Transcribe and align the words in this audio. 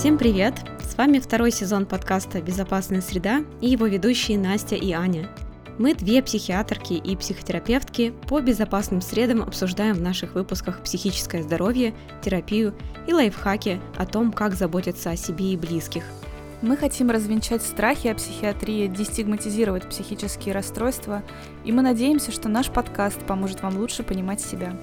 Всем 0.00 0.16
привет! 0.16 0.54
С 0.82 0.96
вами 0.96 1.18
второй 1.18 1.50
сезон 1.50 1.84
подкаста 1.84 2.40
«Безопасная 2.40 3.02
среда» 3.02 3.44
и 3.60 3.68
его 3.68 3.86
ведущие 3.86 4.38
Настя 4.38 4.74
и 4.74 4.92
Аня. 4.92 5.28
Мы 5.76 5.94
две 5.94 6.22
психиатрки 6.22 6.94
и 6.94 7.14
психотерапевтки 7.16 8.14
по 8.26 8.40
безопасным 8.40 9.02
средам 9.02 9.42
обсуждаем 9.42 9.96
в 9.96 10.00
наших 10.00 10.36
выпусках 10.36 10.82
психическое 10.82 11.42
здоровье, 11.42 11.92
терапию 12.22 12.74
и 13.06 13.12
лайфхаки 13.12 13.78
о 13.98 14.06
том, 14.06 14.32
как 14.32 14.54
заботиться 14.54 15.10
о 15.10 15.16
себе 15.16 15.52
и 15.52 15.56
близких. 15.58 16.04
Мы 16.62 16.78
хотим 16.78 17.10
развенчать 17.10 17.62
страхи 17.62 18.08
о 18.08 18.14
психиатрии, 18.14 18.86
дестигматизировать 18.86 19.86
психические 19.86 20.54
расстройства, 20.54 21.22
и 21.66 21.72
мы 21.72 21.82
надеемся, 21.82 22.32
что 22.32 22.48
наш 22.48 22.70
подкаст 22.70 23.20
поможет 23.26 23.60
вам 23.60 23.76
лучше 23.76 24.02
понимать 24.02 24.40
себя. 24.40 24.74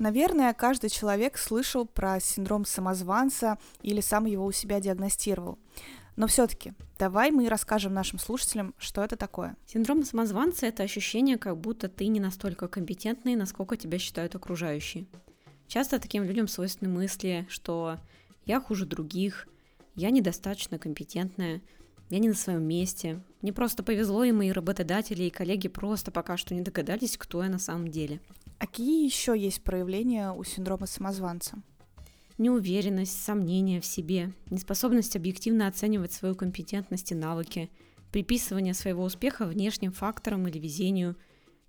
Наверное, 0.00 0.54
каждый 0.54 0.88
человек 0.88 1.36
слышал 1.36 1.84
про 1.84 2.20
синдром 2.20 2.64
самозванца 2.64 3.58
или 3.82 4.00
сам 4.00 4.24
его 4.24 4.46
у 4.46 4.50
себя 4.50 4.80
диагностировал. 4.80 5.58
Но 6.16 6.26
все-таки, 6.26 6.72
давай 6.98 7.30
мы 7.30 7.50
расскажем 7.50 7.92
нашим 7.92 8.18
слушателям, 8.18 8.74
что 8.78 9.04
это 9.04 9.16
такое. 9.16 9.56
Синдром 9.66 10.02
самозванца— 10.02 10.64
это 10.68 10.84
ощущение, 10.84 11.36
как 11.36 11.58
будто 11.58 11.90
ты 11.90 12.06
не 12.06 12.18
настолько 12.18 12.66
компетентный, 12.66 13.36
насколько 13.36 13.76
тебя 13.76 13.98
считают 13.98 14.34
окружающие. 14.34 15.04
Часто 15.66 16.00
таким 16.00 16.24
людям 16.24 16.48
свойственны 16.48 16.90
мысли, 16.90 17.46
что 17.50 17.98
я 18.46 18.58
хуже 18.58 18.86
других, 18.86 19.48
я 19.96 20.08
недостаточно 20.08 20.78
компетентная, 20.78 21.60
я 22.08 22.18
не 22.20 22.28
на 22.28 22.34
своем 22.34 22.62
месте. 22.62 23.20
Мне 23.42 23.52
просто 23.52 23.82
повезло, 23.82 24.24
и 24.24 24.32
мои 24.32 24.50
работодатели 24.50 25.24
и 25.24 25.30
коллеги 25.30 25.68
просто 25.68 26.10
пока 26.10 26.38
что 26.38 26.54
не 26.54 26.62
догадались, 26.62 27.18
кто 27.18 27.42
я 27.42 27.50
на 27.50 27.58
самом 27.58 27.88
деле. 27.88 28.18
А 28.60 28.66
какие 28.66 29.06
еще 29.06 29.34
есть 29.36 29.62
проявления 29.64 30.32
у 30.32 30.44
синдрома 30.44 30.84
самозванца? 30.86 31.62
Неуверенность, 32.36 33.24
сомнения 33.24 33.80
в 33.80 33.86
себе, 33.86 34.34
неспособность 34.50 35.16
объективно 35.16 35.66
оценивать 35.66 36.12
свою 36.12 36.34
компетентность 36.34 37.10
и 37.10 37.14
навыки, 37.14 37.70
приписывание 38.12 38.74
своего 38.74 39.02
успеха 39.02 39.46
внешним 39.46 39.92
факторам 39.92 40.46
или 40.46 40.58
везению, 40.58 41.16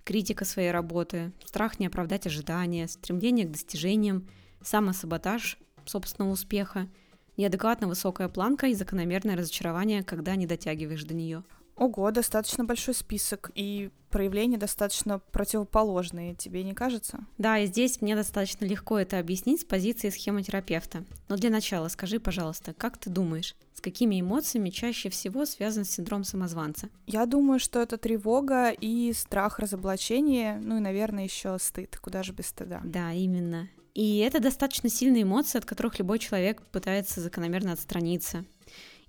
критика 0.04 0.44
своей 0.44 0.72
работы, 0.72 1.32
страх 1.46 1.80
не 1.80 1.88
оправдать 1.88 2.28
ожидания, 2.28 2.90
стремление 2.90 3.46
к 3.46 3.52
достижениям, 3.52 4.28
самосаботаж 4.62 5.60
собственного 5.86 6.34
успеха, 6.34 6.90
неадекватно 7.38 7.88
высокая 7.88 8.28
планка 8.28 8.68
и 8.68 8.74
закономерное 8.74 9.38
разочарование, 9.38 10.04
когда 10.04 10.36
не 10.36 10.46
дотягиваешь 10.46 11.06
до 11.06 11.14
нее. 11.14 11.46
Ого, 11.82 12.12
достаточно 12.12 12.64
большой 12.64 12.94
список, 12.94 13.50
и 13.56 13.90
проявления 14.12 14.58
достаточно 14.58 15.18
противоположные, 15.18 16.36
тебе 16.36 16.64
не 16.64 16.76
кажется? 16.76 17.26
Да, 17.40 17.58
и 17.58 17.66
здесь 17.66 18.02
мне 18.02 18.16
достаточно 18.16 18.66
легко 18.66 19.00
это 19.00 19.18
объяснить 19.18 19.62
с 19.62 19.66
позиции 19.66 20.12
схемотерапевта. 20.12 21.06
Но 21.28 21.38
для 21.38 21.50
начала 21.50 21.88
скажи, 21.88 22.20
пожалуйста, 22.20 22.76
как 22.76 23.00
ты 23.00 23.10
думаешь, 23.10 23.56
с 23.74 23.82
какими 23.82 24.22
эмоциями 24.22 24.70
чаще 24.70 25.10
всего 25.10 25.48
связан 25.48 25.84
синдром 25.84 26.24
самозванца? 26.24 26.90
Я 27.08 27.26
думаю, 27.26 27.60
что 27.60 27.82
это 27.82 27.98
тревога 27.98 28.70
и 28.70 29.12
страх 29.14 29.58
разоблачения, 29.58 30.62
ну 30.64 30.78
и, 30.78 30.82
наверное, 30.82 31.24
еще 31.24 31.58
стыд. 31.60 31.98
Куда 32.00 32.22
же 32.22 32.32
без 32.34 32.46
стыда? 32.46 32.82
Да, 32.84 33.12
именно. 33.12 33.70
И 33.96 34.20
это 34.20 34.40
достаточно 34.40 34.88
сильные 34.88 35.24
эмоции, 35.24 35.58
от 35.58 35.66
которых 35.66 35.98
любой 35.98 36.20
человек 36.20 36.62
пытается 36.62 37.22
закономерно 37.22 37.72
отстраниться. 37.74 38.46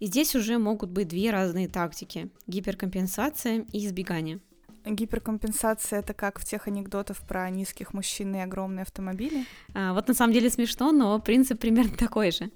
И 0.03 0.07
здесь 0.07 0.35
уже 0.35 0.59
могут 0.59 0.91
быть 0.91 1.07
две 1.07 1.31
разные 1.31 1.69
тактики– 1.69 2.29
гиперкомпенсация 2.49 3.67
и 3.73 3.87
избегание. 3.87 4.41
Гиперкомпенсация 4.85 6.01
это 6.01 6.13
как 6.13 6.41
в 6.41 6.45
тех 6.45 6.67
анекдотах 6.67 7.19
про 7.19 7.49
низких 7.51 7.95
мужчин 7.95 8.35
и 8.35 8.41
огромные 8.41 8.83
автомобили? 8.83 9.45
А, 9.75 9.95
вот 9.95 10.09
на 10.09 10.15
самом 10.15 10.33
деле 10.33 10.51
смешно, 10.51 10.91
но 10.91 11.21
принцип 11.21 11.61
примерно 11.61 11.93
такой 11.97 12.33
же. 12.33 12.51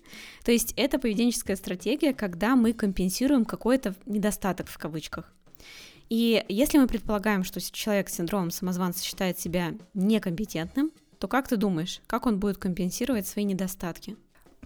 То 0.44 0.50
есть 0.50 0.74
это 0.76 0.98
поведенческая 0.98 1.54
стратегия, 1.54 2.12
когда 2.14 2.56
мы 2.56 2.72
компенсируем 2.72 3.44
какой-то 3.44 3.94
недостаток 4.06 4.66
в 4.66 4.76
кавычках. 4.76 5.32
И 6.08 6.44
если 6.48 6.78
мы 6.78 6.88
предполагаем, 6.88 7.44
что 7.44 7.60
человек 7.60 8.08
с 8.08 8.14
синдромом 8.14 8.50
самозванца 8.50 9.04
считает 9.04 9.38
себя 9.38 9.72
некомпетентным, 9.94 10.90
то 11.20 11.28
как 11.28 11.46
ты 11.46 11.56
думаешь, 11.56 12.00
как 12.08 12.26
он 12.26 12.40
будет 12.40 12.58
компенсировать 12.58 13.28
свои 13.28 13.44
недостатки? 13.44 14.16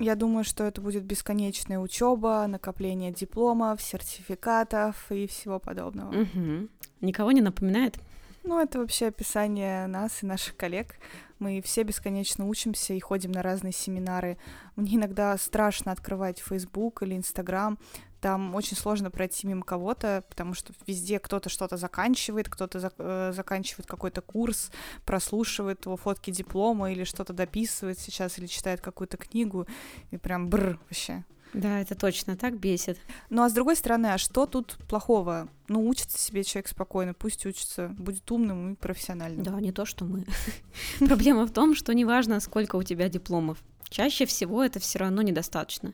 Я 0.00 0.14
думаю, 0.16 0.44
что 0.44 0.64
это 0.64 0.80
будет 0.80 1.04
бесконечная 1.04 1.78
учеба, 1.78 2.46
накопление 2.48 3.12
дипломов, 3.12 3.82
сертификатов 3.82 5.12
и 5.12 5.26
всего 5.26 5.58
подобного. 5.58 6.22
Угу. 6.22 6.68
Никого 7.02 7.32
не 7.32 7.42
напоминает? 7.42 7.98
Ну, 8.42 8.58
это 8.58 8.78
вообще 8.78 9.08
описание 9.08 9.86
нас 9.86 10.22
и 10.22 10.26
наших 10.26 10.56
коллег. 10.56 10.96
Мы 11.38 11.60
все 11.62 11.82
бесконечно 11.82 12.46
учимся 12.46 12.94
и 12.94 13.00
ходим 13.00 13.32
на 13.32 13.42
разные 13.42 13.72
семинары. 13.72 14.38
Мне 14.76 14.96
иногда 14.96 15.36
страшно 15.36 15.92
открывать 15.92 16.38
Facebook 16.38 17.02
или 17.02 17.16
Instagram. 17.16 17.78
Там 18.20 18.54
очень 18.54 18.76
сложно 18.76 19.10
пройти 19.10 19.46
мимо 19.46 19.62
кого-то, 19.62 20.24
потому 20.28 20.52
что 20.54 20.72
везде 20.86 21.18
кто-то 21.18 21.48
что-то 21.48 21.76
заканчивает, 21.76 22.48
кто-то 22.48 22.78
зак- 22.78 22.94
э, 22.98 23.32
заканчивает 23.32 23.86
какой-то 23.86 24.20
курс, 24.20 24.70
прослушивает 25.06 25.86
его 25.86 25.96
фотки 25.96 26.30
диплома 26.30 26.92
или 26.92 27.04
что-то 27.04 27.32
дописывает 27.32 27.98
сейчас, 27.98 28.38
или 28.38 28.46
читает 28.46 28.82
какую-то 28.82 29.16
книгу, 29.16 29.66
и 30.10 30.18
прям 30.18 30.48
бр 30.50 30.78
вообще. 30.82 31.24
Да, 31.52 31.80
это 31.80 31.94
точно 31.94 32.36
так 32.36 32.58
бесит. 32.58 32.98
Ну 33.28 33.42
а 33.42 33.48
с 33.48 33.52
другой 33.52 33.76
стороны, 33.76 34.06
а 34.08 34.18
что 34.18 34.46
тут 34.46 34.78
плохого? 34.88 35.48
Ну, 35.68 35.86
учится 35.86 36.18
себе 36.18 36.44
человек 36.44 36.68
спокойно, 36.68 37.14
пусть 37.14 37.44
учится, 37.46 37.88
будет 37.98 38.30
умным 38.30 38.72
и 38.72 38.76
профессиональным. 38.76 39.42
Да, 39.42 39.60
не 39.60 39.72
то, 39.72 39.84
что 39.84 40.04
мы. 40.04 40.26
Проблема 41.00 41.46
в 41.46 41.52
том, 41.52 41.74
что 41.74 41.92
неважно, 41.92 42.40
сколько 42.40 42.76
у 42.76 42.82
тебя 42.82 43.08
дипломов. 43.08 43.58
Чаще 43.88 44.26
всего 44.26 44.62
это 44.62 44.78
все 44.78 45.00
равно 45.00 45.22
недостаточно. 45.22 45.92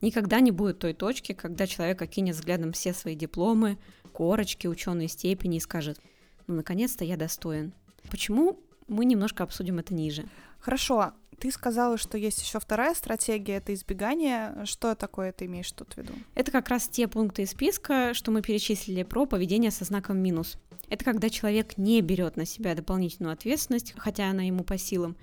Никогда 0.00 0.40
не 0.40 0.50
будет 0.50 0.78
той 0.78 0.92
точки, 0.92 1.32
когда 1.32 1.66
человек 1.66 2.00
окинет 2.00 2.36
взглядом 2.36 2.72
все 2.72 2.92
свои 2.92 3.16
дипломы, 3.16 3.78
корочки, 4.12 4.66
ученые 4.66 5.08
степени 5.08 5.56
и 5.56 5.60
скажет, 5.60 5.98
ну, 6.46 6.56
наконец-то 6.56 7.04
я 7.04 7.16
достоин. 7.16 7.72
Почему? 8.10 8.60
Мы 8.86 9.04
немножко 9.04 9.42
обсудим 9.42 9.78
это 9.78 9.94
ниже. 9.94 10.28
Хорошо, 10.60 11.12
ты 11.38 11.50
сказала, 11.50 11.96
что 11.96 12.18
есть 12.18 12.42
еще 12.42 12.58
вторая 12.58 12.94
стратегия, 12.94 13.56
это 13.56 13.72
избегание. 13.74 14.64
Что 14.64 14.94
такое 14.94 15.32
ты 15.32 15.46
имеешь 15.46 15.70
тут 15.72 15.94
в 15.94 15.98
виду? 15.98 16.12
Это 16.34 16.50
как 16.50 16.68
раз 16.68 16.88
те 16.88 17.08
пункты 17.08 17.42
из 17.42 17.50
списка, 17.50 18.12
что 18.14 18.30
мы 18.30 18.42
перечислили 18.42 19.02
про 19.02 19.26
поведение 19.26 19.70
со 19.70 19.84
знаком 19.84 20.18
минус. 20.18 20.58
Это 20.88 21.04
когда 21.04 21.30
человек 21.30 21.76
не 21.78 22.00
берет 22.00 22.36
на 22.36 22.44
себя 22.44 22.74
дополнительную 22.74 23.32
ответственность, 23.32 23.94
хотя 23.96 24.30
она 24.30 24.42
ему 24.42 24.64
по 24.64 24.78
силам, 24.78 25.16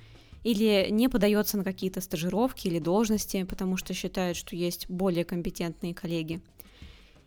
или 0.43 0.87
не 0.91 1.09
подается 1.09 1.57
на 1.57 1.63
какие-то 1.63 2.01
стажировки 2.01 2.67
или 2.67 2.79
должности, 2.79 3.43
потому 3.43 3.77
что 3.77 3.93
считает, 3.93 4.35
что 4.35 4.55
есть 4.55 4.87
более 4.89 5.25
компетентные 5.25 5.95
коллеги. 5.95 6.41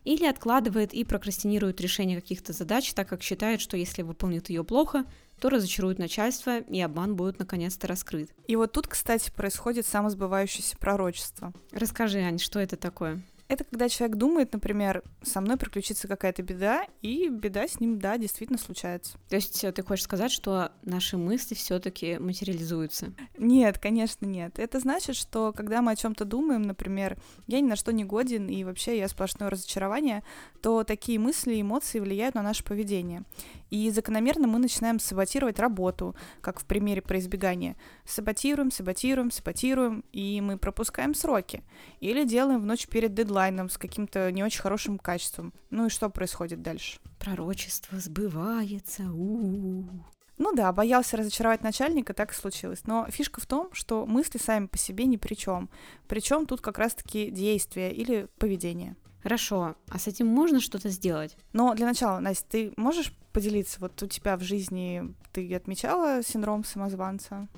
Или 0.08 0.24
откладывает 0.24 0.94
и 0.94 1.04
прокрастинирует 1.04 1.82
решение 1.82 2.18
каких-то 2.18 2.54
задач, 2.54 2.94
так 2.94 3.10
как 3.10 3.22
считает, 3.22 3.60
что 3.60 3.76
если 3.76 4.00
выполнит 4.00 4.48
ее 4.48 4.64
плохо, 4.64 5.04
то 5.38 5.50
разочарует 5.50 5.98
начальство, 5.98 6.60
и 6.60 6.80
обман 6.80 7.14
будет 7.14 7.38
наконец-то 7.38 7.86
раскрыт. 7.86 8.30
И 8.46 8.56
вот 8.56 8.72
тут, 8.72 8.86
кстати, 8.86 9.30
происходит 9.30 9.86
самосбывающееся 9.86 10.78
пророчество. 10.78 11.52
Расскажи, 11.72 12.20
Ань, 12.20 12.38
что 12.38 12.58
это 12.58 12.78
такое? 12.78 13.20
Это 13.48 13.64
когда 13.64 13.88
человек 13.88 14.18
думает, 14.18 14.52
например, 14.52 15.02
со 15.22 15.40
мной 15.40 15.56
приключится 15.56 16.06
какая-то 16.06 16.42
беда, 16.42 16.84
и 17.00 17.28
беда 17.30 17.66
с 17.66 17.80
ним, 17.80 17.98
да, 17.98 18.18
действительно 18.18 18.58
случается. 18.58 19.16
То 19.30 19.36
есть 19.36 19.64
э, 19.64 19.72
ты 19.72 19.82
хочешь 19.82 20.04
сказать, 20.04 20.30
что 20.30 20.70
наши 20.82 21.16
мысли 21.16 21.54
все-таки 21.54 22.18
материализуются? 22.18 23.14
Нет, 23.38 23.78
конечно, 23.78 24.26
нет. 24.26 24.58
Это 24.58 24.80
значит, 24.80 25.16
что 25.16 25.54
когда 25.54 25.80
мы 25.80 25.92
о 25.92 25.96
чем-то 25.96 26.26
думаем, 26.26 26.60
например, 26.60 27.16
я 27.46 27.60
ни 27.60 27.66
на 27.66 27.76
что 27.76 27.90
не 27.90 28.04
годен, 28.04 28.48
и 28.48 28.64
вообще 28.64 28.98
я 28.98 29.08
сплошное 29.08 29.48
разочарование, 29.48 30.22
то 30.60 30.84
такие 30.84 31.18
мысли 31.18 31.54
и 31.54 31.62
эмоции 31.62 32.00
влияют 32.00 32.34
на 32.34 32.42
наше 32.42 32.62
поведение. 32.64 33.22
И 33.70 33.88
закономерно 33.90 34.46
мы 34.46 34.58
начинаем 34.58 35.00
саботировать 35.00 35.58
работу, 35.58 36.14
как 36.42 36.60
в 36.60 36.66
примере 36.66 37.00
про 37.00 37.18
избегание. 37.18 37.76
Саботируем, 38.04 38.70
саботируем, 38.70 39.30
саботируем, 39.30 40.04
и 40.12 40.40
мы 40.42 40.58
пропускаем 40.58 41.14
сроки. 41.14 41.62
Или 42.00 42.24
делаем 42.24 42.60
в 42.60 42.66
ночь 42.66 42.86
перед 42.86 43.14
дедлайном 43.14 43.37
с 43.68 43.78
каким-то 43.78 44.30
не 44.32 44.42
очень 44.44 44.60
хорошим 44.60 44.98
качеством. 44.98 45.52
Ну 45.70 45.86
и 45.86 45.90
что 45.90 46.10
происходит 46.10 46.62
дальше? 46.62 46.98
Пророчество 47.18 47.98
сбывается. 47.98 49.04
У-у-у. 49.04 50.04
Ну 50.38 50.52
да, 50.54 50.72
боялся 50.72 51.16
разочаровать 51.16 51.62
начальника, 51.62 52.14
так 52.14 52.32
и 52.32 52.34
случилось. 52.34 52.82
Но 52.86 53.06
фишка 53.10 53.40
в 53.40 53.46
том, 53.46 53.70
что 53.72 54.06
мысли 54.06 54.38
сами 54.38 54.66
по 54.66 54.78
себе 54.78 55.04
ни 55.04 55.16
при 55.16 55.34
чем. 55.34 55.68
Причем 56.06 56.46
тут 56.46 56.60
как 56.60 56.78
раз-таки 56.78 57.30
действие 57.30 57.92
или 57.92 58.28
поведение. 58.38 58.96
Хорошо, 59.22 59.74
а 59.88 59.98
с 59.98 60.06
этим 60.06 60.28
можно 60.28 60.60
что-то 60.60 60.90
сделать? 60.90 61.36
Но 61.52 61.74
для 61.74 61.86
начала, 61.86 62.20
Настя, 62.20 62.46
ты 62.48 62.72
можешь 62.76 63.12
поделиться, 63.32 63.80
вот 63.80 64.00
у 64.02 64.06
тебя 64.06 64.36
в 64.36 64.42
жизни 64.42 65.14
ты 65.32 65.52
отмечала 65.54 66.22
синдром 66.22 66.64
самозванца? 66.64 67.48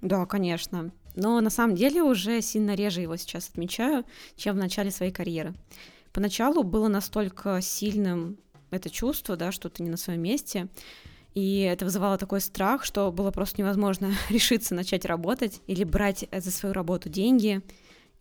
Да, 0.00 0.24
конечно. 0.26 0.92
Но 1.18 1.40
на 1.40 1.50
самом 1.50 1.74
деле 1.74 2.00
уже 2.00 2.40
сильно 2.40 2.76
реже 2.76 3.00
его 3.00 3.16
сейчас 3.16 3.48
отмечаю, 3.48 4.04
чем 4.36 4.54
в 4.54 4.58
начале 4.58 4.92
своей 4.92 5.10
карьеры. 5.10 5.52
Поначалу 6.12 6.62
было 6.62 6.86
настолько 6.86 7.60
сильным 7.60 8.38
это 8.70 8.88
чувство, 8.88 9.36
да, 9.36 9.50
что 9.50 9.68
ты 9.68 9.82
не 9.82 9.90
на 9.90 9.96
своем 9.96 10.22
месте, 10.22 10.68
И 11.34 11.60
это 11.60 11.84
вызывало 11.84 12.18
такой 12.18 12.40
страх, 12.40 12.84
что 12.84 13.10
было 13.10 13.32
просто 13.32 13.60
невозможно 13.60 14.12
решиться 14.30 14.74
начать 14.74 15.04
работать 15.04 15.60
или 15.66 15.82
брать 15.82 16.24
за 16.30 16.50
свою 16.52 16.72
работу 16.72 17.08
деньги 17.08 17.62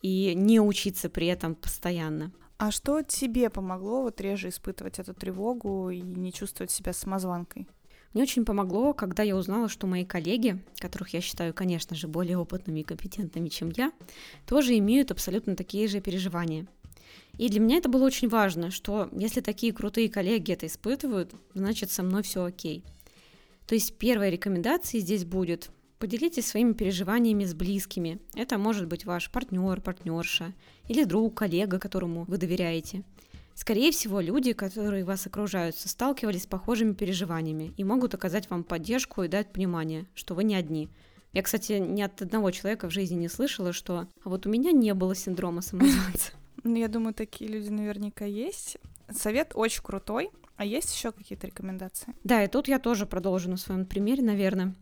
и 0.01 0.33
не 0.35 0.59
учиться 0.59 1.07
при 1.09 1.27
этом 1.27 1.53
постоянно. 1.53 2.31
А 2.57 2.71
что 2.71 3.03
тебе 3.03 3.51
помогло 3.51 4.01
вот 4.01 4.19
реже 4.21 4.49
испытывать 4.49 4.97
эту 4.97 5.13
тревогу 5.13 5.91
и 5.91 6.01
не 6.01 6.33
чувствовать 6.33 6.71
себя 6.71 6.93
самозванкой? 6.93 7.67
Мне 8.13 8.23
очень 8.23 8.45
помогло, 8.45 8.93
когда 8.93 9.23
я 9.23 9.35
узнала, 9.35 9.69
что 9.69 9.87
мои 9.87 10.05
коллеги, 10.05 10.63
которых 10.79 11.09
я 11.09 11.21
считаю, 11.21 11.53
конечно 11.53 11.95
же, 11.95 12.07
более 12.07 12.37
опытными 12.37 12.79
и 12.79 12.83
компетентными, 12.83 13.49
чем 13.49 13.71
я, 13.75 13.91
тоже 14.45 14.77
имеют 14.77 15.11
абсолютно 15.11 15.55
такие 15.55 15.87
же 15.87 16.01
переживания. 16.01 16.67
И 17.37 17.49
для 17.49 17.59
меня 17.59 17.77
это 17.77 17.89
было 17.89 18.05
очень 18.05 18.29
важно, 18.29 18.71
что 18.71 19.09
если 19.11 19.41
такие 19.41 19.73
крутые 19.73 20.09
коллеги 20.09 20.53
это 20.53 20.65
испытывают, 20.65 21.33
значит 21.53 21.91
со 21.91 22.03
мной 22.03 22.23
все 22.23 22.43
окей. 22.43 22.83
То 23.67 23.75
есть 23.75 23.97
первая 23.97 24.29
рекомендация 24.29 25.01
здесь 25.01 25.25
будет 25.25 25.69
Поделитесь 25.99 26.45
своими 26.45 26.73
переживаниями 26.73 27.43
с 27.43 27.55
близкими. 27.55 28.19
Это 28.35 28.59
может 28.59 28.87
быть 28.87 29.05
ваш 29.05 29.31
партнер, 29.31 29.81
партнерша 29.81 30.53
или 30.87 31.03
друг, 31.05 31.35
коллега, 31.35 31.79
которому 31.79 32.25
вы 32.25 32.37
доверяете. 32.37 33.03
Скорее 33.57 33.91
всего, 33.91 34.21
люди, 34.21 34.53
которые 34.53 35.03
вас 35.03 35.25
окружают, 35.25 35.75
сталкивались 35.75 36.43
с 36.43 36.45
похожими 36.47 36.93
переживаниями 36.93 37.73
и 37.75 37.83
могут 37.83 38.13
оказать 38.13 38.47
вам 38.51 38.63
поддержку 38.63 39.23
и 39.23 39.27
дать 39.27 39.51
понимание, 39.51 40.05
что 40.13 40.35
вы 40.35 40.43
не 40.43 40.53
одни. 40.53 40.89
Я, 41.33 41.41
кстати, 41.41 41.73
ни 41.73 42.03
от 42.03 42.21
одного 42.21 42.51
человека 42.51 42.87
в 42.87 42.93
жизни 42.93 43.15
не 43.15 43.27
слышала, 43.27 43.73
что 43.73 44.07
а 44.23 44.29
вот 44.29 44.45
у 44.45 44.49
меня 44.51 44.71
не 44.71 44.93
было 44.93 45.15
синдрома 45.15 45.61
самозванца. 45.61 46.31
Ну, 46.63 46.75
я 46.75 46.87
думаю, 46.87 47.13
такие 47.13 47.49
люди 47.49 47.69
наверняка 47.69 48.25
есть. 48.25 48.77
Совет 49.11 49.51
очень 49.53 49.81
крутой. 49.83 50.31
А 50.55 50.65
есть 50.65 50.93
еще 50.93 51.11
какие-то 51.11 51.47
рекомендации? 51.47 52.13
Да, 52.23 52.43
и 52.43 52.47
тут 52.47 52.67
я 52.67 52.77
тоже 52.79 53.05
продолжу 53.05 53.49
на 53.49 53.57
своем 53.57 53.85
примере, 53.85 54.23
наверное. 54.23 54.75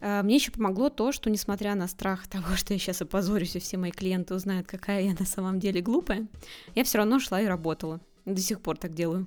А, 0.00 0.22
мне 0.22 0.36
еще 0.36 0.52
помогло 0.52 0.90
то, 0.90 1.12
что 1.12 1.30
несмотря 1.30 1.74
на 1.74 1.88
страх 1.88 2.26
того, 2.28 2.56
что 2.56 2.72
я 2.72 2.78
сейчас 2.78 3.02
опозорюсь, 3.02 3.56
и 3.56 3.58
все 3.58 3.76
мои 3.76 3.90
клиенты 3.90 4.34
узнают, 4.34 4.66
какая 4.66 5.02
я 5.02 5.14
на 5.18 5.26
самом 5.26 5.58
деле 5.58 5.80
глупая, 5.80 6.26
я 6.74 6.84
все 6.84 6.98
равно 6.98 7.18
шла 7.18 7.40
и 7.40 7.46
работала. 7.46 8.00
До 8.24 8.40
сих 8.40 8.60
пор 8.60 8.76
так 8.76 8.94
делаю. 8.94 9.26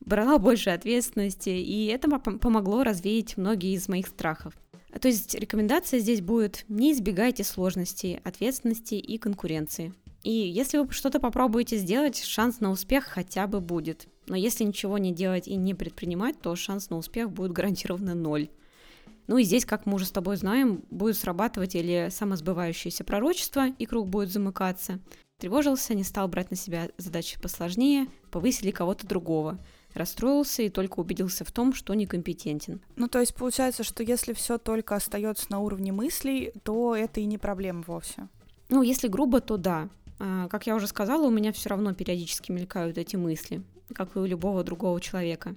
Брала 0.00 0.38
больше 0.38 0.70
ответственности, 0.70 1.50
и 1.50 1.86
это 1.86 2.08
помогло 2.18 2.82
развеять 2.82 3.36
многие 3.36 3.74
из 3.74 3.88
моих 3.88 4.06
страхов. 4.06 4.54
То 4.98 5.08
есть 5.08 5.34
рекомендация 5.34 6.00
здесь 6.00 6.20
будет 6.20 6.64
не 6.68 6.92
избегайте 6.92 7.44
сложностей, 7.44 8.20
ответственности 8.24 8.94
и 8.94 9.18
конкуренции. 9.18 9.94
И 10.22 10.32
если 10.32 10.78
вы 10.78 10.90
что-то 10.92 11.20
попробуете 11.20 11.76
сделать, 11.76 12.22
шанс 12.22 12.60
на 12.60 12.70
успех 12.70 13.04
хотя 13.04 13.46
бы 13.46 13.60
будет. 13.60 14.08
Но 14.26 14.36
если 14.36 14.64
ничего 14.64 14.98
не 14.98 15.12
делать 15.12 15.48
и 15.48 15.56
не 15.56 15.74
предпринимать, 15.74 16.40
то 16.40 16.54
шанс 16.56 16.90
на 16.90 16.96
успех 16.96 17.30
будет 17.30 17.52
гарантированно 17.52 18.14
ноль. 18.14 18.48
Ну 19.28 19.38
и 19.38 19.44
здесь, 19.44 19.64
как 19.64 19.86
мы 19.86 19.94
уже 19.94 20.06
с 20.06 20.10
тобой 20.10 20.36
знаем, 20.36 20.82
будет 20.90 21.16
срабатывать 21.16 21.74
или 21.74 22.08
самосбывающееся 22.10 23.04
пророчество, 23.04 23.68
и 23.68 23.86
круг 23.86 24.08
будет 24.08 24.30
замыкаться. 24.30 24.98
Тревожился, 25.40 25.94
не 25.94 26.04
стал 26.04 26.28
брать 26.28 26.50
на 26.50 26.56
себя 26.56 26.90
задачи 26.98 27.40
посложнее, 27.40 28.08
повысили 28.30 28.70
кого-то 28.70 29.06
другого. 29.06 29.58
Расстроился 29.94 30.62
и 30.62 30.68
только 30.68 31.00
убедился 31.00 31.46
в 31.46 31.50
том, 31.50 31.72
что 31.72 31.94
некомпетентен. 31.94 32.82
Ну, 32.96 33.08
то 33.08 33.20
есть 33.20 33.34
получается, 33.34 33.82
что 33.82 34.02
если 34.02 34.34
все 34.34 34.58
только 34.58 34.96
остается 34.96 35.46
на 35.48 35.60
уровне 35.60 35.92
мыслей, 35.92 36.52
то 36.62 36.94
это 36.94 37.20
и 37.20 37.24
не 37.24 37.38
проблема 37.38 37.82
вовсе. 37.86 38.28
Ну, 38.68 38.82
если 38.82 39.08
грубо, 39.08 39.40
то 39.40 39.56
да. 39.56 39.88
А, 40.18 40.46
как 40.48 40.66
я 40.66 40.76
уже 40.76 40.86
сказала, 40.86 41.26
у 41.26 41.30
меня 41.30 41.52
все 41.52 41.70
равно 41.70 41.94
периодически 41.94 42.52
мелькают 42.52 42.98
эти 42.98 43.16
мысли, 43.16 43.62
как 43.94 44.14
и 44.16 44.18
у 44.18 44.26
любого 44.26 44.62
другого 44.62 45.00
человека. 45.00 45.56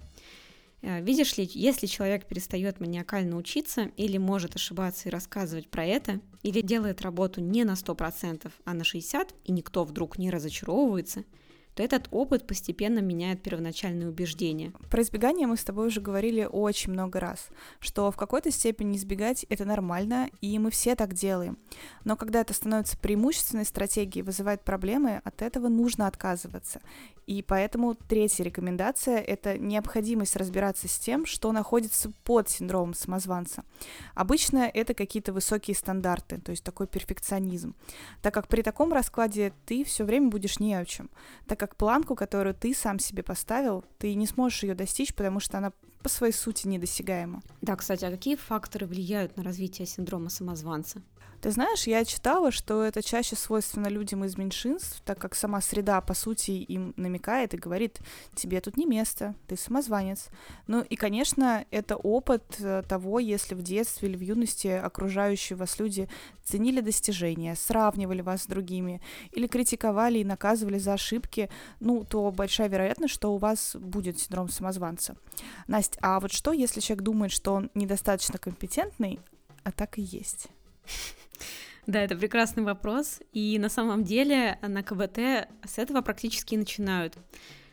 Э, 0.84 1.02
видишь 1.02 1.38
ли, 1.38 1.50
если 1.52 1.88
человек 1.88 2.28
перестает 2.28 2.80
маниакально 2.80 3.38
учиться 3.38 3.90
или 3.98 4.18
может 4.18 4.56
ошибаться 4.56 5.08
и 5.08 5.12
рассказывать 5.12 5.70
про 5.70 5.86
это, 5.86 6.20
или 6.44 6.62
делает 6.62 7.02
работу 7.02 7.42
не 7.42 7.64
на 7.64 7.74
100%, 7.74 8.52
а 8.66 8.74
на 8.74 8.84
60%, 8.84 9.30
и 9.46 9.52
никто 9.52 9.84
вдруг 9.86 10.20
не 10.20 10.30
разочаровывается– 10.30 11.24
то 11.76 11.84
этот 11.84 12.08
опыт 12.12 12.46
постепенно 12.48 13.00
меняет 13.00 13.42
первоначальные 13.42 14.08
убеждения. 14.08 14.74
Про 14.90 15.02
избегание 15.02 15.48
мы 15.48 15.58
с 15.58 15.64
тобой 15.64 15.88
уже 15.88 16.02
говорили 16.02 16.48
очень 16.50 16.92
много 16.94 17.20
раз, 17.20 17.50
что 17.80 18.12
в 18.12 18.16
какой-то 18.16 18.52
степени 18.52 18.98
избегать 18.98 19.46
это 19.50 19.66
нормально, 19.66 20.30
и 20.42 20.58
мы 20.60 20.72
все 20.72 20.96
так 20.96 21.14
делаем. 21.14 21.58
Но 22.04 22.16
когда 22.16 22.42
это 22.42 22.54
становится 22.54 22.98
преимущественной 22.98 23.66
стратегией, 23.66 24.24
вызывает 24.24 24.64
проблемы, 24.64 25.22
от 25.24 25.42
этого 25.42 25.68
нужно 25.68 26.08
отказываться. 26.08 26.82
И 27.26 27.42
поэтому 27.42 27.96
третья 27.96 28.44
рекомендация— 28.44 29.18
это 29.20 29.58
необходимость 29.58 30.36
разбираться 30.36 30.90
с 30.90 31.00
тем, 31.00 31.26
что 31.26 31.52
находится 31.54 32.12
под 32.26 32.50
синдромом 32.50 32.94
самозванца. 32.94 33.64
Обычно 34.14 34.70
это 34.74 34.94
какие-то 34.94 35.32
высокие 35.32 35.76
стандарты, 35.76 36.40
то 36.40 36.52
есть 36.52 36.64
такой 36.64 36.86
перфекционизм, 36.88 37.76
так 38.22 38.34
как 38.34 38.48
при 38.50 38.62
таком 38.62 38.92
раскладе 38.92 39.54
ты 39.66 39.86
все 39.86 40.04
время 40.04 40.28
будешь 40.28 40.60
не 40.60 40.74
о 40.74 40.84
чем, 40.84 41.10
так 41.48 41.60
как 41.64 41.78
планку, 41.78 42.14
которую 42.14 42.54
ты 42.54 42.74
сам 42.74 43.00
себе 43.00 43.24
поставил, 43.24 43.86
ты 43.98 44.16
не 44.16 44.28
сможешь 44.28 44.64
ее 44.64 44.76
достичь, 44.76 45.16
потому 45.16 45.40
что 45.40 45.60
она 45.60 45.72
по 46.04 46.10
своей 46.10 46.34
сути 46.34 46.68
недосягаема. 46.68 47.42
Да, 47.62 47.76
кстати, 47.76 48.06
а 48.06 48.12
какие 48.12 48.36
факторы 48.36 48.86
влияют 48.86 49.38
на 49.38 49.44
развитие 49.44 49.88
синдрома 49.88 50.30
самозванца? 50.30 51.02
Ты 51.44 51.52
знаешь, 51.52 51.88
я 51.88 52.06
читала, 52.06 52.52
что 52.52 52.84
это 52.84 53.02
чаще 53.02 53.36
свойственно 53.36 53.88
людям 53.88 54.24
из 54.24 54.38
меньшинств, 54.38 55.02
так 55.04 55.20
как 55.20 55.36
сама 55.36 55.60
среда, 55.60 56.00
по 56.00 56.14
сути, 56.14 56.52
им 56.52 56.94
намекает 56.96 57.54
и 57.54 57.58
говорит, 57.58 58.00
тебе 58.34 58.62
тут 58.62 58.78
не 58.78 58.86
место, 58.86 59.36
ты 59.48 59.58
самозванец. 59.58 60.30
Ну 60.68 60.84
и, 60.84 60.96
конечно, 60.96 61.66
это 61.70 61.98
опыт 61.98 62.44
э, 62.60 62.82
того, 62.88 63.20
если 63.20 63.56
в 63.56 63.62
детстве 63.62 64.08
или 64.08 64.16
в 64.16 64.22
юности 64.22 64.68
окружающие 64.68 65.58
вас 65.58 65.78
люди 65.80 66.08
ценили 66.46 66.80
достижения, 66.80 67.56
сравнивали 67.56 68.22
вас 68.22 68.44
с 68.44 68.48
другими 68.48 69.02
или 69.34 69.48
критиковали 69.48 70.20
и 70.20 70.24
наказывали 70.24 70.78
за 70.78 70.94
ошибки, 70.94 71.50
ну, 71.82 72.06
то 72.06 72.32
большая 72.32 72.70
вероятность, 72.70 73.14
что 73.14 73.36
у 73.36 73.38
вас 73.38 73.76
будет 73.76 74.18
синдром 74.18 74.48
самозванца. 74.48 75.18
Настя, 75.68 75.93
а 76.02 76.20
вот 76.20 76.32
что, 76.32 76.52
если 76.52 76.80
человек 76.80 77.04
думает, 77.04 77.32
что 77.32 77.54
он 77.54 77.72
недостаточно 77.74 78.38
компетентный, 78.38 79.20
а 79.64 79.72
так 79.72 79.98
и 79.98 80.02
есть? 80.02 80.48
Да, 81.86 82.02
это 82.02 82.16
прекрасный 82.16 82.64
вопрос. 82.64 83.20
И 83.34 83.60
на 83.60 83.70
самом 83.70 84.04
деле 84.04 84.58
на 84.62 84.84
КБТ 84.84 85.50
с 85.66 85.78
этого 85.78 86.02
практически 86.02 86.56
начинают, 86.56 87.18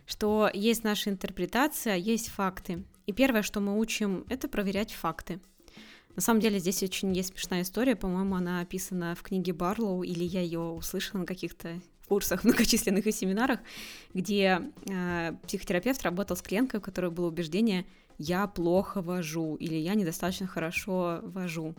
что 0.05 0.50
есть 0.52 0.82
наша 0.82 1.11
интерпретация, 1.11 1.96
есть 1.96 2.28
факты. 2.28 2.82
И 3.06 3.12
первое, 3.12 3.43
что 3.43 3.61
мы 3.61 3.78
учим, 3.78 4.25
это 4.28 4.49
проверять 4.49 4.93
факты. 4.93 5.40
На 6.16 6.23
самом 6.23 6.40
деле 6.40 6.58
здесь 6.58 6.82
очень 6.82 7.12
есть 7.12 7.31
смешная 7.31 7.62
история, 7.62 7.94
по-моему, 7.94 8.34
она 8.34 8.61
описана 8.61 9.14
в 9.14 9.23
книге 9.23 9.52
Барлоу, 9.52 10.02
или 10.02 10.25
я 10.25 10.40
ее 10.40 10.59
услышала 10.59 11.21
на 11.21 11.26
каких-то 11.26 11.80
курсах 12.09 12.42
многочисленных 12.45 13.06
и 13.06 13.12
семинарах, 13.12 13.61
где 14.12 14.61
э, 14.88 15.33
психотерапевт 15.47 16.02
работал 16.02 16.37
с 16.37 16.42
клиенткой, 16.42 16.80
у 16.80 16.83
которой 16.83 17.12
было 17.12 17.28
убеждение 17.28 17.87
«я 18.21 18.47
плохо 18.47 19.00
вожу» 19.00 19.57
или 19.57 19.75
«я 19.75 19.95
недостаточно 19.95 20.47
хорошо 20.47 21.21
вожу». 21.23 21.75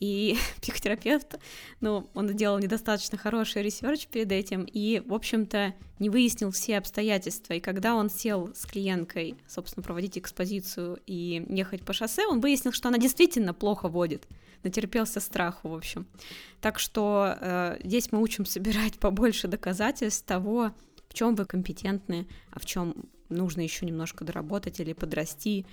И 0.00 0.36
психотерапевт, 0.60 1.38
ну, 1.80 2.08
он 2.14 2.28
делал 2.36 2.58
недостаточно 2.58 3.18
хороший 3.18 3.62
research 3.62 4.06
перед 4.06 4.30
этим 4.32 4.64
и, 4.70 5.02
в 5.04 5.12
общем-то, 5.12 5.74
не 5.98 6.10
выяснил 6.10 6.50
все 6.50 6.78
обстоятельства. 6.78 7.54
И 7.54 7.60
когда 7.60 7.94
он 7.94 8.10
сел 8.10 8.50
с 8.54 8.66
клиенткой, 8.66 9.36
собственно, 9.48 9.82
проводить 9.82 10.18
экспозицию 10.18 11.00
и 11.06 11.44
ехать 11.48 11.84
по 11.84 11.92
шоссе, 11.92 12.26
он 12.26 12.40
выяснил, 12.40 12.72
что 12.72 12.88
она 12.88 12.98
действительно 12.98 13.54
плохо 13.54 13.88
водит. 13.88 14.28
Натерпелся 14.62 15.20
страху, 15.20 15.68
в 15.68 15.74
общем. 15.74 16.06
Так 16.60 16.78
что 16.78 17.36
э, 17.40 17.78
здесь 17.82 18.12
мы 18.12 18.22
учим 18.22 18.46
собирать 18.46 18.98
побольше 18.98 19.48
доказательств 19.48 20.24
того, 20.24 20.72
в 21.14 21.16
чем 21.16 21.36
вы 21.36 21.44
компетентны, 21.44 22.26
а 22.50 22.58
в 22.58 22.66
чем 22.66 22.96
нужно 23.28 23.60
еще 23.60 23.86
немножко 23.86 24.24
доработать 24.24 24.80
или 24.80 24.92
подрасти. 24.92 25.64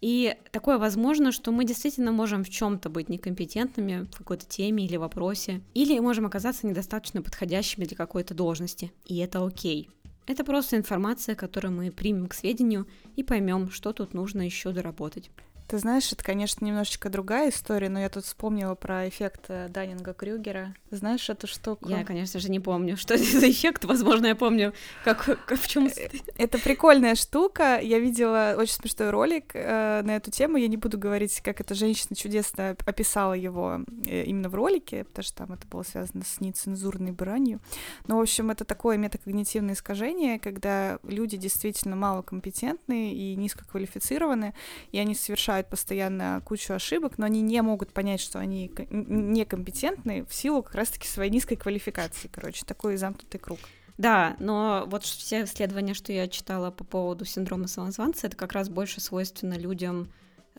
И 0.00 0.34
такое 0.50 0.78
возможно, 0.78 1.30
что 1.30 1.52
мы 1.52 1.66
действительно 1.66 2.10
можем 2.10 2.42
в 2.42 2.48
чем-то 2.48 2.88
быть 2.88 3.10
некомпетентными 3.10 4.04
в 4.10 4.16
какой-то 4.16 4.46
теме 4.46 4.86
или 4.86 4.96
вопросе, 4.96 5.60
или 5.74 5.98
можем 5.98 6.24
оказаться 6.24 6.66
недостаточно 6.66 7.20
подходящими 7.20 7.84
для 7.84 7.96
какой-то 7.98 8.32
должности, 8.32 8.90
и 9.04 9.18
это 9.18 9.44
окей. 9.44 9.90
Это 10.26 10.42
просто 10.42 10.76
информация, 10.76 11.34
которую 11.34 11.72
мы 11.72 11.90
примем 11.90 12.26
к 12.26 12.34
сведению 12.34 12.86
и 13.16 13.22
поймем, 13.22 13.70
что 13.70 13.92
тут 13.92 14.14
нужно 14.14 14.40
еще 14.40 14.72
доработать. 14.72 15.30
Ты 15.68 15.76
знаешь, 15.76 16.10
это, 16.10 16.24
конечно, 16.24 16.64
немножечко 16.64 17.10
другая 17.10 17.50
история, 17.50 17.90
но 17.90 18.00
я 18.00 18.08
тут 18.08 18.24
вспомнила 18.24 18.74
про 18.74 19.06
эффект 19.06 19.44
э, 19.48 19.68
Даннинга-Крюгера. 19.68 20.74
Знаешь 20.90 21.28
эту 21.28 21.46
штуку? 21.46 21.90
Я, 21.90 22.06
конечно 22.06 22.40
же, 22.40 22.50
не 22.50 22.58
помню, 22.58 22.96
что 22.96 23.14
это 23.16 23.24
за 23.24 23.50
эффект. 23.50 23.84
Возможно, 23.84 24.28
я 24.28 24.34
помню, 24.34 24.72
как, 25.04 25.24
как 25.44 25.60
в 25.60 25.68
чем. 25.68 25.88
Э, 25.88 26.08
это 26.38 26.58
прикольная 26.58 27.14
штука. 27.16 27.78
Я 27.82 27.98
видела 27.98 28.54
очень 28.56 28.72
смешной 28.72 29.10
ролик 29.10 29.50
э, 29.52 30.00
на 30.02 30.16
эту 30.16 30.30
тему. 30.30 30.56
Я 30.56 30.68
не 30.68 30.78
буду 30.78 30.96
говорить, 30.96 31.38
как 31.42 31.60
эта 31.60 31.74
женщина 31.74 32.16
чудесно 32.16 32.74
описала 32.86 33.34
его 33.34 33.80
э, 34.06 34.24
именно 34.24 34.48
в 34.48 34.54
ролике, 34.54 35.04
потому 35.04 35.22
что 35.22 35.36
там 35.36 35.52
это 35.52 35.66
было 35.66 35.82
связано 35.82 36.24
с 36.24 36.40
нецензурной 36.40 37.12
бранью. 37.12 37.60
Но, 38.06 38.16
в 38.16 38.22
общем, 38.22 38.50
это 38.50 38.64
такое 38.64 38.96
метакогнитивное 38.96 39.74
искажение, 39.74 40.38
когда 40.38 40.98
люди 41.02 41.36
действительно 41.36 41.94
малокомпетентны 41.94 43.12
и 43.12 43.36
низкоквалифицированы, 43.36 44.54
и 44.92 44.98
они 44.98 45.14
совершают 45.14 45.57
совершают 45.58 45.68
постоянно 45.68 46.42
кучу 46.44 46.72
ошибок, 46.72 47.18
но 47.18 47.26
они 47.26 47.42
не 47.42 47.60
могут 47.62 47.92
понять, 47.92 48.20
что 48.20 48.38
они 48.38 48.70
некомпетентны 48.90 50.24
в 50.24 50.34
силу 50.34 50.62
как 50.62 50.74
раз-таки 50.74 51.08
своей 51.08 51.30
низкой 51.30 51.56
квалификации. 51.56 52.28
Короче, 52.28 52.64
такой 52.64 52.96
замкнутый 52.96 53.40
круг. 53.40 53.58
Да, 53.96 54.36
но 54.38 54.84
вот 54.86 55.02
все 55.02 55.42
исследования, 55.42 55.94
что 55.94 56.12
я 56.12 56.28
читала 56.28 56.70
по 56.70 56.84
поводу 56.84 57.24
синдрома 57.24 57.66
самозванца, 57.66 58.28
это 58.28 58.36
как 58.36 58.52
раз 58.52 58.68
больше 58.68 59.00
свойственно 59.00 59.54
людям 59.54 60.08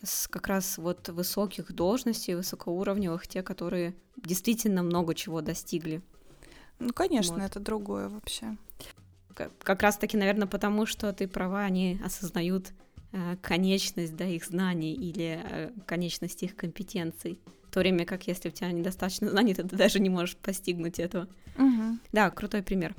с 0.02 0.28
как 0.28 0.48
раз 0.48 0.78
вот 0.78 1.08
высоких 1.08 1.72
должностей, 1.72 2.34
высокоуровневых, 2.34 3.26
те, 3.26 3.42
которые 3.42 3.94
действительно 4.16 4.82
много 4.82 5.14
чего 5.14 5.40
достигли. 5.40 6.02
Ну, 6.78 6.92
конечно, 6.92 7.36
вот. 7.36 7.44
это 7.44 7.60
другое 7.60 8.08
вообще. 8.08 8.56
Как 9.62 9.82
раз-таки, 9.82 10.18
наверное, 10.18 10.46
потому 10.46 10.84
что 10.84 11.10
ты 11.14 11.26
права, 11.26 11.60
они 11.60 11.98
осознают 12.04 12.72
конечность 13.42 14.16
да, 14.16 14.24
их 14.24 14.44
знаний 14.44 14.94
или 14.94 15.40
э, 15.42 15.70
конечность 15.86 16.42
их 16.42 16.56
компетенций. 16.56 17.38
В 17.68 17.72
то 17.72 17.80
время 17.80 18.04
как 18.04 18.26
если 18.26 18.48
у 18.48 18.52
тебя 18.52 18.70
недостаточно 18.72 19.30
знаний, 19.30 19.54
то 19.54 19.62
ты 19.66 19.76
даже 19.76 20.00
не 20.00 20.10
можешь 20.10 20.36
постигнуть 20.36 20.98
этого. 20.98 21.28
Угу. 21.56 21.98
Да, 22.12 22.30
крутой 22.30 22.62
пример. 22.62 22.94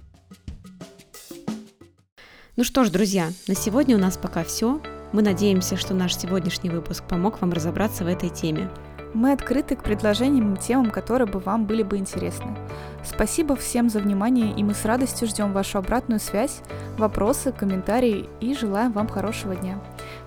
Ну 2.58 2.64
что 2.64 2.84
ж, 2.84 2.90
друзья, 2.90 3.32
на 3.48 3.56
сегодня 3.56 3.96
у 3.96 4.00
нас 4.00 4.18
пока 4.18 4.44
все. 4.44 4.82
Мы 5.14 5.22
надеемся, 5.22 5.78
что 5.78 5.94
наш 5.94 6.16
сегодняшний 6.16 6.70
выпуск 6.70 7.04
помог 7.08 7.42
вам 7.42 7.54
разобраться 7.54 8.04
в 8.04 8.08
этой 8.08 8.30
теме. 8.30 8.70
Мы 9.14 9.34
открыты 9.34 9.76
к 9.76 9.84
предложениям 9.84 10.54
и 10.54 10.58
темам, 10.58 10.90
которые 10.90 11.28
бы 11.28 11.40
вам 11.40 11.66
были 11.66 11.84
бы 11.84 11.98
интересны. 11.98 12.56
Спасибо 13.04 13.56
всем 13.56 13.90
за 13.90 14.00
внимание, 14.00 14.54
и 14.56 14.64
мы 14.64 14.74
с 14.74 14.86
радостью 14.86 15.28
ждем 15.28 15.52
вашу 15.54 15.80
обратную 15.80 16.20
связь, 16.20 16.62
вопросы, 16.98 17.52
комментарии 17.52 18.30
и 18.40 18.54
желаем 18.54 18.92
вам 18.94 19.08
хорошего 19.08 19.56
дня. 19.56 19.80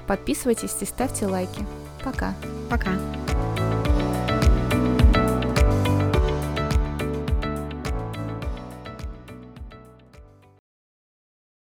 Подписывайтесь 0.07 0.77
и 0.81 0.85
ставьте 0.85 1.27
лайки. 1.27 1.65
Пока. 2.05 2.35
Пока. 2.69 2.91